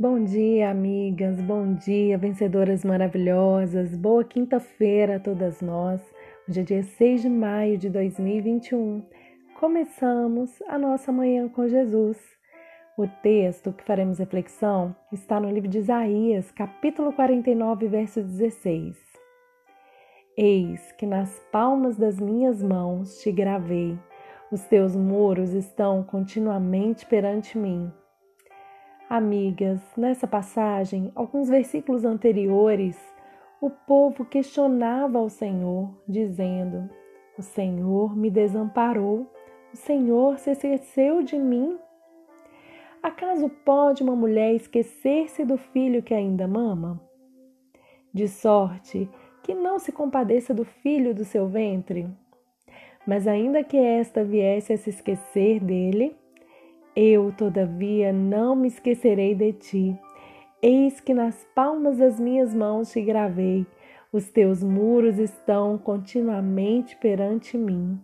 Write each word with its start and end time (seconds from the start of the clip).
Bom 0.00 0.24
dia, 0.24 0.70
amigas, 0.70 1.38
bom 1.42 1.74
dia, 1.74 2.16
vencedoras 2.16 2.86
maravilhosas, 2.86 3.94
boa 3.94 4.24
quinta-feira 4.24 5.16
a 5.16 5.20
todas 5.20 5.60
nós. 5.60 6.00
Hoje 6.48 6.60
é 6.60 6.62
dia 6.62 6.82
6 6.82 7.20
de 7.20 7.28
maio 7.28 7.76
de 7.76 7.90
2021. 7.90 9.04
Começamos 9.56 10.58
a 10.66 10.78
nossa 10.78 11.12
manhã 11.12 11.50
com 11.50 11.68
Jesus. 11.68 12.16
O 12.96 13.06
texto 13.22 13.74
que 13.74 13.84
faremos 13.84 14.18
reflexão 14.18 14.96
está 15.12 15.38
no 15.38 15.50
livro 15.50 15.68
de 15.68 15.80
Isaías, 15.80 16.50
capítulo 16.50 17.12
49, 17.12 17.86
verso 17.86 18.22
16. 18.22 18.96
Eis 20.34 20.92
que 20.92 21.04
nas 21.04 21.38
palmas 21.52 21.98
das 21.98 22.18
minhas 22.18 22.62
mãos 22.62 23.18
te 23.20 23.30
gravei, 23.30 23.98
os 24.50 24.62
teus 24.62 24.96
muros 24.96 25.52
estão 25.52 26.02
continuamente 26.02 27.04
perante 27.04 27.58
mim. 27.58 27.92
Amigas, 29.10 29.80
nessa 29.96 30.24
passagem, 30.24 31.10
alguns 31.16 31.48
versículos 31.48 32.04
anteriores, 32.04 32.96
o 33.60 33.68
povo 33.68 34.24
questionava 34.24 35.18
ao 35.18 35.28
Senhor, 35.28 35.92
dizendo: 36.06 36.88
O 37.36 37.42
Senhor 37.42 38.16
me 38.16 38.30
desamparou, 38.30 39.26
o 39.74 39.76
Senhor 39.76 40.38
se 40.38 40.52
esqueceu 40.52 41.24
de 41.24 41.36
mim. 41.36 41.76
Acaso 43.02 43.48
pode 43.64 44.00
uma 44.00 44.14
mulher 44.14 44.54
esquecer-se 44.54 45.44
do 45.44 45.58
filho 45.58 46.04
que 46.04 46.14
ainda 46.14 46.46
mama? 46.46 47.00
De 48.14 48.28
sorte 48.28 49.10
que 49.42 49.56
não 49.56 49.80
se 49.80 49.90
compadeça 49.90 50.54
do 50.54 50.64
filho 50.64 51.12
do 51.12 51.24
seu 51.24 51.48
ventre? 51.48 52.06
Mas 53.04 53.26
ainda 53.26 53.64
que 53.64 53.76
esta 53.76 54.22
viesse 54.22 54.72
a 54.72 54.78
se 54.78 54.90
esquecer 54.90 55.58
dele, 55.58 56.16
eu, 57.00 57.32
todavia, 57.32 58.12
não 58.12 58.54
me 58.54 58.68
esquecerei 58.68 59.34
de 59.34 59.54
ti. 59.54 59.98
Eis 60.60 61.00
que 61.00 61.14
nas 61.14 61.46
palmas 61.54 61.96
das 61.96 62.20
minhas 62.20 62.54
mãos 62.54 62.92
te 62.92 63.00
gravei, 63.00 63.66
os 64.12 64.28
teus 64.28 64.62
muros 64.62 65.18
estão 65.18 65.78
continuamente 65.78 66.94
perante 66.96 67.56
mim. 67.56 67.98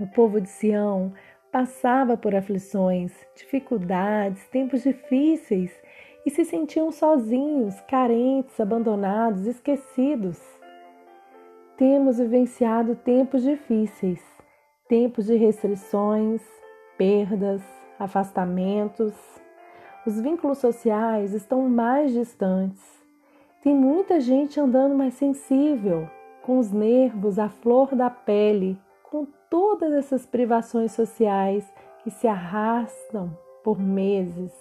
O 0.00 0.06
povo 0.08 0.40
de 0.40 0.48
Sião 0.48 1.12
passava 1.52 2.16
por 2.16 2.34
aflições, 2.34 3.12
dificuldades, 3.36 4.48
tempos 4.48 4.82
difíceis 4.82 5.70
e 6.26 6.30
se 6.30 6.44
sentiam 6.44 6.90
sozinhos, 6.90 7.80
carentes, 7.82 8.58
abandonados, 8.58 9.46
esquecidos. 9.46 10.40
Temos 11.76 12.18
vivenciado 12.18 12.96
tempos 12.96 13.44
difíceis, 13.44 14.20
tempos 14.88 15.26
de 15.26 15.36
restrições, 15.36 16.42
perdas, 16.98 17.62
afastamentos. 18.02 19.14
Os 20.06 20.20
vínculos 20.20 20.58
sociais 20.58 21.32
estão 21.32 21.68
mais 21.68 22.12
distantes. 22.12 22.82
Tem 23.62 23.74
muita 23.74 24.20
gente 24.20 24.58
andando 24.58 24.94
mais 24.94 25.14
sensível, 25.14 26.08
com 26.42 26.58
os 26.58 26.72
nervos 26.72 27.38
à 27.38 27.48
flor 27.48 27.94
da 27.94 28.10
pele, 28.10 28.76
com 29.04 29.26
todas 29.48 29.92
essas 29.92 30.26
privações 30.26 30.92
sociais 30.92 31.64
que 32.02 32.10
se 32.10 32.26
arrastam 32.26 33.36
por 33.62 33.78
meses. 33.78 34.52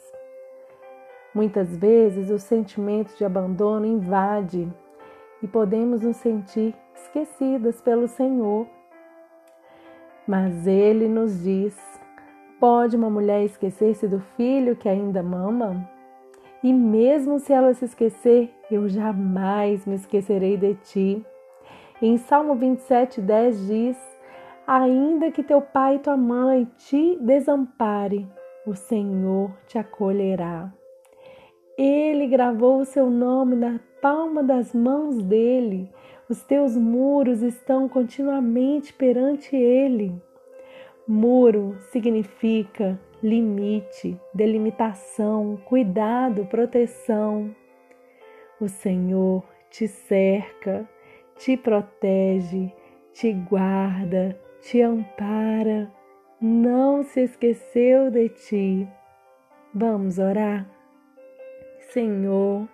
Muitas 1.33 1.75
vezes 1.75 2.29
o 2.29 2.37
sentimento 2.37 3.17
de 3.17 3.25
abandono 3.25 3.85
invade 3.85 4.71
e 5.41 5.47
podemos 5.47 6.01
nos 6.01 6.17
sentir 6.17 6.75
esquecidas 6.93 7.81
pelo 7.81 8.07
Senhor. 8.07 8.67
Mas 10.27 10.67
Ele 10.67 11.07
nos 11.07 11.41
diz 11.41 11.90
Pode 12.61 12.95
uma 12.95 13.09
mulher 13.09 13.43
esquecer-se 13.43 14.07
do 14.07 14.19
filho 14.37 14.75
que 14.75 14.87
ainda 14.87 15.23
mama? 15.23 15.89
E 16.63 16.71
mesmo 16.71 17.39
se 17.39 17.51
ela 17.51 17.73
se 17.73 17.85
esquecer, 17.85 18.53
eu 18.69 18.87
jamais 18.87 19.83
me 19.87 19.95
esquecerei 19.95 20.57
de 20.57 20.75
ti. 20.75 21.25
Em 21.99 22.17
Salmo 22.17 22.53
27, 22.53 23.19
10 23.19 23.65
diz: 23.65 23.97
Ainda 24.67 25.31
que 25.31 25.41
teu 25.41 25.59
pai 25.59 25.95
e 25.95 25.99
tua 25.99 26.15
mãe 26.15 26.67
te 26.77 27.17
desampare, 27.19 28.27
o 28.67 28.75
Senhor 28.75 29.49
te 29.65 29.79
acolherá. 29.79 30.71
Ele 31.75 32.27
gravou 32.27 32.81
o 32.81 32.85
seu 32.85 33.09
nome 33.09 33.55
na 33.55 33.79
palma 34.03 34.43
das 34.43 34.71
mãos 34.71 35.19
dele. 35.23 35.91
Os 36.29 36.43
teus 36.43 36.77
muros 36.77 37.41
estão 37.41 37.89
continuamente 37.89 38.93
perante 38.93 39.55
ele. 39.55 40.13
Muro 41.07 41.77
significa 41.91 42.99
limite, 43.21 44.19
delimitação, 44.33 45.57
cuidado, 45.65 46.45
proteção. 46.45 47.55
O 48.59 48.67
Senhor 48.67 49.43
te 49.69 49.87
cerca, 49.87 50.87
te 51.37 51.57
protege, 51.57 52.71
te 53.13 53.33
guarda, 53.33 54.39
te 54.61 54.81
ampara, 54.81 55.91
não 56.39 57.03
se 57.03 57.21
esqueceu 57.21 58.11
de 58.11 58.29
ti. 58.29 58.87
Vamos 59.73 60.19
orar? 60.19 60.69
Senhor, 61.91 62.67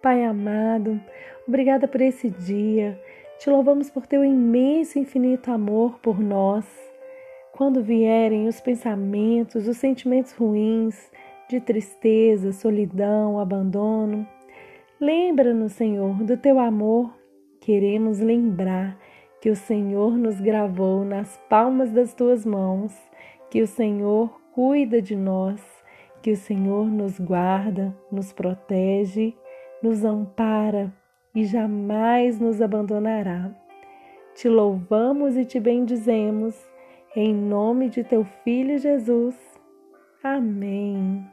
Pai 0.00 0.24
amado, 0.24 1.00
obrigada 1.46 1.88
por 1.88 2.00
esse 2.00 2.30
dia. 2.30 3.00
Te 3.40 3.50
louvamos 3.50 3.90
por 3.90 4.06
teu 4.06 4.24
imenso 4.24 4.96
e 4.96 5.02
infinito 5.02 5.50
amor 5.50 5.98
por 5.98 6.20
nós. 6.20 6.64
Quando 7.58 7.82
vierem 7.82 8.46
os 8.46 8.60
pensamentos, 8.60 9.66
os 9.66 9.78
sentimentos 9.78 10.32
ruins 10.32 11.10
de 11.48 11.60
tristeza, 11.60 12.52
solidão, 12.52 13.40
abandono, 13.40 14.24
lembra-nos, 15.00 15.72
Senhor, 15.72 16.22
do 16.22 16.36
teu 16.36 16.60
amor. 16.60 17.12
Queremos 17.60 18.20
lembrar 18.20 18.96
que 19.40 19.50
o 19.50 19.56
Senhor 19.56 20.16
nos 20.16 20.40
gravou 20.40 21.04
nas 21.04 21.36
palmas 21.50 21.90
das 21.90 22.14
tuas 22.14 22.46
mãos, 22.46 22.96
que 23.50 23.60
o 23.60 23.66
Senhor 23.66 24.40
cuida 24.54 25.02
de 25.02 25.16
nós, 25.16 25.60
que 26.22 26.30
o 26.30 26.36
Senhor 26.36 26.86
nos 26.86 27.18
guarda, 27.18 27.92
nos 28.08 28.32
protege, 28.32 29.34
nos 29.82 30.04
ampara 30.04 30.94
e 31.34 31.44
jamais 31.44 32.38
nos 32.38 32.62
abandonará. 32.62 33.50
Te 34.36 34.48
louvamos 34.48 35.36
e 35.36 35.44
te 35.44 35.58
bendizemos 35.58 36.54
em 37.20 37.34
nome 37.34 37.88
de 37.88 38.04
teu 38.04 38.24
Filho 38.44 38.78
Jesus. 38.78 39.34
Amém. 40.22 41.26